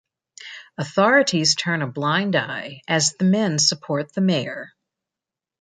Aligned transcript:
Authorities 0.79 1.53
turn 1.53 1.83
a 1.83 1.87
blind 1.87 2.35
eye 2.35 2.81
as 2.87 3.13
the 3.19 3.23
men 3.23 3.59
support 3.59 4.13
the 4.15 4.21
mayor. 4.21 4.73